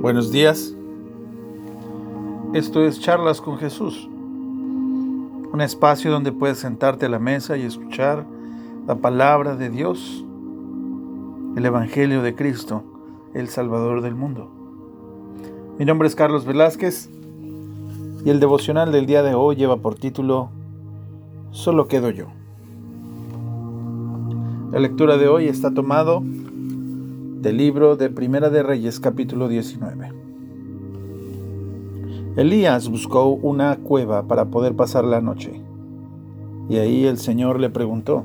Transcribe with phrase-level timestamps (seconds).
[0.00, 0.74] Buenos días.
[2.52, 4.08] Esto es Charlas con Jesús,
[5.52, 8.24] un espacio donde puedes sentarte a la mesa y escuchar
[8.86, 10.24] la palabra de Dios,
[11.56, 12.84] el Evangelio de Cristo,
[13.34, 14.48] el Salvador del mundo.
[15.78, 17.10] Mi nombre es Carlos Velázquez
[18.24, 20.50] y el devocional del día de hoy lleva por título
[21.50, 22.26] Solo quedo yo.
[24.70, 26.22] La lectura de hoy está tomado
[27.46, 30.10] del libro de Primera de Reyes capítulo 19.
[32.34, 35.62] Elías buscó una cueva para poder pasar la noche.
[36.68, 38.24] Y ahí el Señor le preguntó,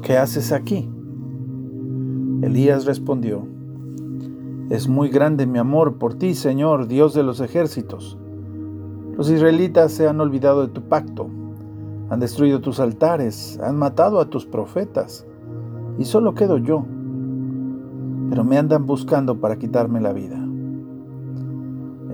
[0.00, 0.88] ¿qué haces aquí?
[2.40, 3.46] Elías respondió,
[4.70, 8.16] es muy grande mi amor por ti, Señor, Dios de los ejércitos.
[9.18, 11.28] Los israelitas se han olvidado de tu pacto,
[12.08, 15.26] han destruido tus altares, han matado a tus profetas,
[15.98, 16.86] y solo quedo yo
[18.28, 20.36] pero me andan buscando para quitarme la vida.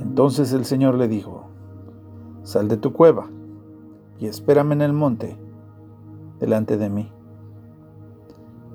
[0.00, 1.46] Entonces el Señor le dijo,
[2.42, 3.28] sal de tu cueva
[4.20, 5.36] y espérame en el monte
[6.38, 7.10] delante de mí.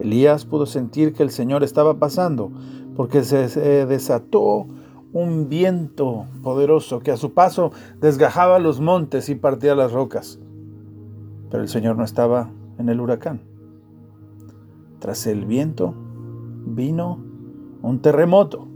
[0.00, 2.50] Elías pudo sentir que el Señor estaba pasando
[2.96, 4.66] porque se desató
[5.12, 10.38] un viento poderoso que a su paso desgajaba los montes y partía las rocas.
[11.50, 13.40] Pero el Señor no estaba en el huracán.
[14.98, 15.94] Tras el viento
[16.66, 17.27] vino
[17.82, 18.66] un terremoto.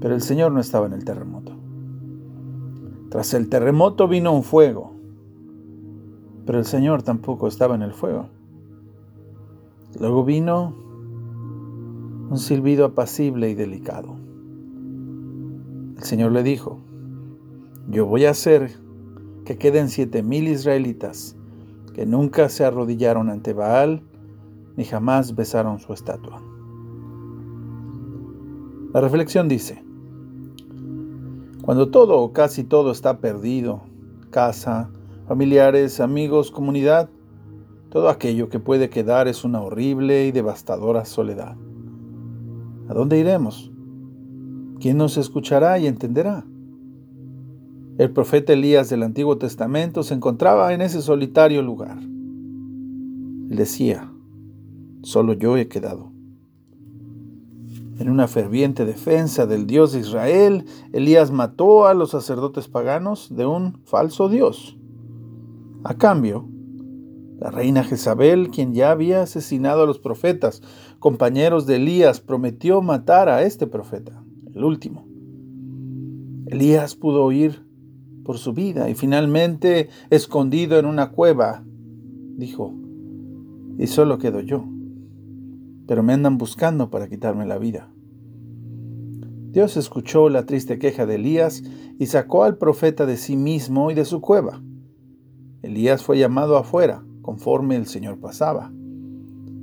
[0.00, 1.52] Pero el Señor no estaba en el terremoto.
[3.08, 4.92] Tras el terremoto vino un fuego,
[6.46, 8.26] pero el Señor tampoco estaba en el fuego.
[10.00, 10.74] Luego vino
[12.30, 14.16] un silbido apacible y delicado.
[15.98, 16.78] El Señor le dijo,
[17.90, 18.72] yo voy a hacer
[19.44, 21.36] que queden siete mil israelitas
[21.92, 24.02] que nunca se arrodillaron ante Baal
[24.76, 26.42] ni jamás besaron su estatua.
[28.92, 29.82] La reflexión dice,
[31.62, 33.80] cuando todo o casi todo está perdido,
[34.28, 34.90] casa,
[35.26, 37.08] familiares, amigos, comunidad,
[37.88, 41.56] todo aquello que puede quedar es una horrible y devastadora soledad.
[42.86, 43.72] ¿A dónde iremos?
[44.78, 46.44] ¿Quién nos escuchará y entenderá?
[47.96, 51.98] El profeta Elías del Antiguo Testamento se encontraba en ese solitario lugar.
[51.98, 54.12] Él decía,
[55.02, 56.11] solo yo he quedado.
[58.02, 63.46] En una ferviente defensa del Dios de Israel, Elías mató a los sacerdotes paganos de
[63.46, 64.76] un falso Dios.
[65.84, 66.48] A cambio,
[67.38, 70.62] la reina Jezabel, quien ya había asesinado a los profetas,
[70.98, 75.06] compañeros de Elías, prometió matar a este profeta, el último.
[76.46, 77.64] Elías pudo huir
[78.24, 81.62] por su vida y finalmente, escondido en una cueva,
[82.36, 82.74] dijo,
[83.78, 84.64] y solo quedo yo
[85.86, 87.91] pero me andan buscando para quitarme la vida.
[89.52, 91.62] Dios escuchó la triste queja de Elías
[91.98, 94.62] y sacó al profeta de sí mismo y de su cueva.
[95.60, 98.72] Elías fue llamado afuera, conforme el Señor pasaba.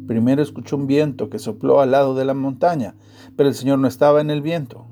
[0.06, 2.98] Primero escuchó un viento que sopló al lado de la montaña,
[3.36, 4.86] pero el Señor no estaba en el viento.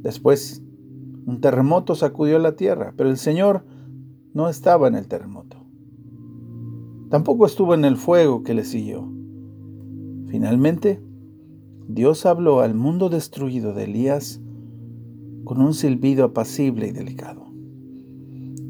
[0.00, 0.62] Después,
[1.26, 3.66] un terremoto sacudió la tierra, pero el Señor
[4.32, 5.58] no estaba en el terremoto.
[7.10, 9.06] Tampoco estuvo en el fuego que le siguió.
[10.28, 11.02] Finalmente,
[11.88, 14.40] Dios habló al mundo destruido de Elías
[15.44, 17.46] con un silbido apacible y delicado.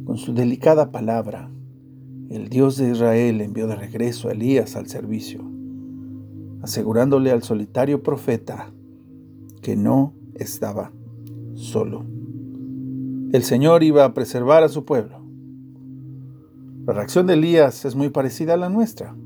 [0.04, 1.50] Con su delicada palabra,
[2.28, 5.40] el Dios de Israel envió de regreso a Elías al servicio,
[6.60, 8.70] asegurándole al solitario profeta
[9.62, 10.92] que no estaba
[11.54, 12.04] solo.
[13.32, 15.22] El Señor iba a preservar a su pueblo.
[16.86, 19.16] La reacción de Elías es muy parecida a la nuestra.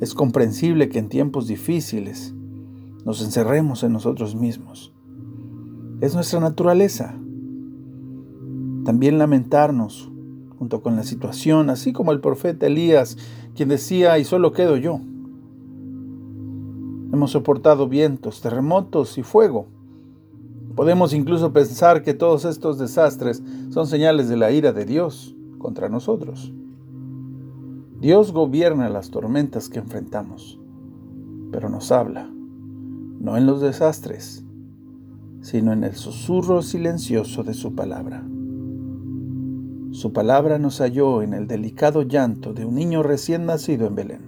[0.00, 2.34] Es comprensible que en tiempos difíciles
[3.04, 4.92] nos encerremos en nosotros mismos.
[6.00, 7.14] Es nuestra naturaleza.
[8.84, 10.10] También lamentarnos
[10.58, 13.16] junto con la situación, así como el profeta Elías,
[13.54, 15.00] quien decía, y solo quedo yo.
[17.12, 19.66] Hemos soportado vientos, terremotos y fuego.
[20.74, 25.88] Podemos incluso pensar que todos estos desastres son señales de la ira de Dios contra
[25.88, 26.52] nosotros.
[28.00, 30.58] Dios gobierna las tormentas que enfrentamos,
[31.50, 32.30] pero nos habla,
[33.22, 34.44] no en los desastres,
[35.42, 38.26] sino en el susurro silencioso de su palabra.
[39.92, 44.22] Su palabra nos halló en el delicado llanto de un niño recién nacido en Belén.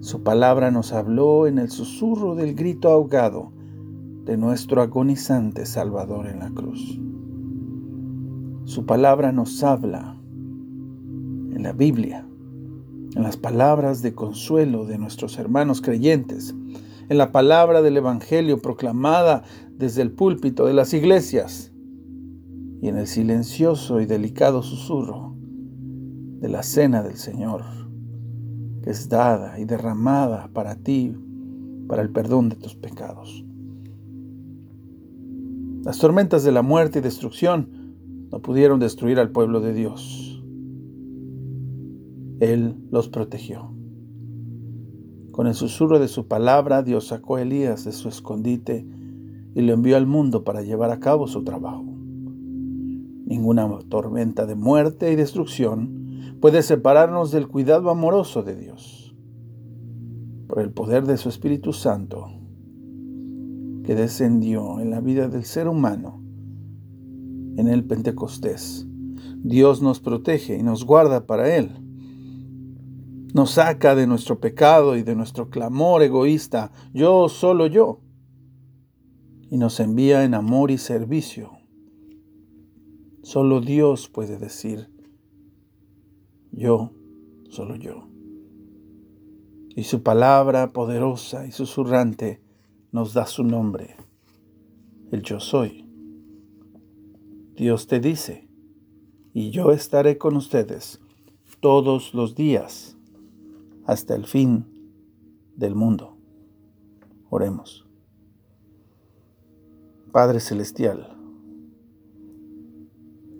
[0.00, 3.50] Su palabra nos habló en el susurro del grito ahogado
[4.26, 7.00] de nuestro agonizante Salvador en la cruz.
[8.64, 10.18] Su palabra nos habla
[11.54, 12.26] en la Biblia,
[13.14, 16.54] en las palabras de consuelo de nuestros hermanos creyentes,
[17.08, 21.72] en la palabra del Evangelio proclamada desde el púlpito de las iglesias
[22.82, 25.34] y en el silencioso y delicado susurro
[26.40, 27.62] de la cena del Señor,
[28.82, 31.16] que es dada y derramada para ti,
[31.88, 33.44] para el perdón de tus pecados.
[35.84, 37.68] Las tormentas de la muerte y destrucción
[38.30, 40.42] no pudieron destruir al pueblo de Dios.
[42.40, 43.72] Él los protegió.
[45.36, 48.86] Con el susurro de su palabra, Dios sacó a Elías de su escondite
[49.54, 51.84] y lo envió al mundo para llevar a cabo su trabajo.
[51.84, 59.14] Ninguna tormenta de muerte y destrucción puede separarnos del cuidado amoroso de Dios.
[60.48, 62.28] Por el poder de su Espíritu Santo,
[63.84, 66.22] que descendió en la vida del ser humano
[67.58, 68.86] en el Pentecostés,
[69.42, 71.85] Dios nos protege y nos guarda para Él
[73.36, 78.00] nos saca de nuestro pecado y de nuestro clamor egoísta, yo, solo yo,
[79.50, 81.50] y nos envía en amor y servicio.
[83.22, 84.88] Solo Dios puede decir,
[86.50, 86.94] yo,
[87.50, 88.08] solo yo.
[89.76, 92.40] Y su palabra poderosa y susurrante
[92.90, 93.96] nos da su nombre,
[95.12, 95.86] el yo soy.
[97.54, 98.48] Dios te dice,
[99.34, 101.02] y yo estaré con ustedes
[101.60, 102.95] todos los días
[103.86, 104.66] hasta el fin
[105.56, 106.16] del mundo.
[107.30, 107.86] Oremos.
[110.12, 111.16] Padre Celestial,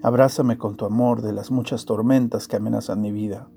[0.02, 3.48] abrázame con tu amor de las muchas tormentas que amenazan mi vida.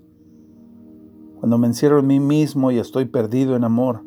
[1.40, 4.04] Cuando me encierro en mí mismo y estoy perdido en amor,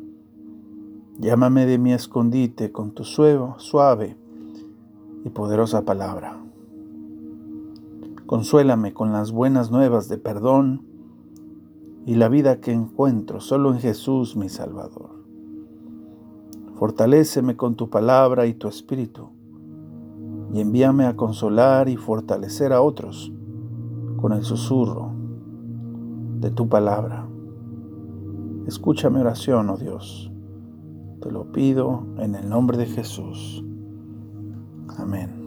[1.19, 4.17] llámame de mi escondite con tu suave
[5.23, 6.39] y poderosa palabra.
[8.25, 10.92] Consuélame con las buenas nuevas de perdón,
[12.05, 15.11] y la vida que encuentro solo en Jesús mi Salvador.
[16.75, 19.29] Fortaléceme con tu palabra y tu espíritu,
[20.53, 23.31] y envíame a consolar y fortalecer a otros
[24.17, 25.11] con el susurro
[26.39, 27.27] de tu palabra.
[28.67, 30.31] Escucha mi oración, oh Dios.
[31.21, 33.63] Te lo pido en el nombre de Jesús.
[34.97, 35.42] Amén.